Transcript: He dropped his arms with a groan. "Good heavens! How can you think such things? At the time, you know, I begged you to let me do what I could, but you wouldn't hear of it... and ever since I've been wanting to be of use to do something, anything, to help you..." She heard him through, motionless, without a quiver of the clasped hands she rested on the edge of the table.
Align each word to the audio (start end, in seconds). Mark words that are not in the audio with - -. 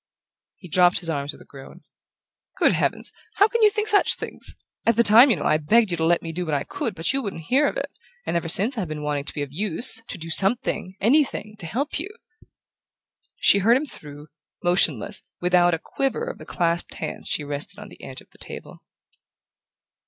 He 0.55 0.67
dropped 0.67 0.97
his 0.97 1.11
arms 1.11 1.31
with 1.31 1.43
a 1.43 1.45
groan. 1.45 1.83
"Good 2.57 2.71
heavens! 2.73 3.11
How 3.35 3.47
can 3.47 3.61
you 3.61 3.69
think 3.69 3.87
such 3.87 4.15
things? 4.15 4.55
At 4.83 4.95
the 4.95 5.03
time, 5.03 5.29
you 5.29 5.35
know, 5.35 5.43
I 5.45 5.57
begged 5.57 5.91
you 5.91 5.97
to 5.97 6.05
let 6.05 6.23
me 6.23 6.31
do 6.31 6.43
what 6.43 6.55
I 6.55 6.63
could, 6.63 6.95
but 6.95 7.13
you 7.13 7.21
wouldn't 7.21 7.43
hear 7.43 7.67
of 7.67 7.77
it... 7.77 7.91
and 8.25 8.35
ever 8.35 8.49
since 8.49 8.79
I've 8.79 8.87
been 8.87 9.03
wanting 9.03 9.25
to 9.25 9.33
be 9.35 9.43
of 9.43 9.51
use 9.51 10.01
to 10.07 10.17
do 10.17 10.31
something, 10.31 10.95
anything, 10.99 11.55
to 11.59 11.67
help 11.67 11.99
you..." 11.99 12.09
She 13.41 13.59
heard 13.59 13.77
him 13.77 13.85
through, 13.85 14.29
motionless, 14.63 15.21
without 15.39 15.75
a 15.75 15.77
quiver 15.77 16.23
of 16.23 16.39
the 16.39 16.45
clasped 16.45 16.95
hands 16.95 17.27
she 17.27 17.43
rested 17.43 17.77
on 17.77 17.89
the 17.89 18.03
edge 18.03 18.21
of 18.21 18.31
the 18.31 18.39
table. 18.39 18.83